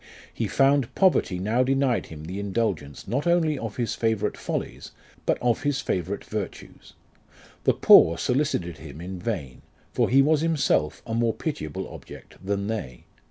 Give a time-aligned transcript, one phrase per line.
[0.33, 4.93] He found poverty now denied him the indulgence not only of his favourite follies,
[5.27, 6.93] but of his favourite virtues.
[7.65, 9.61] The poor solicited him in vain;
[9.93, 13.03] for he was himself a more pitiable object than they.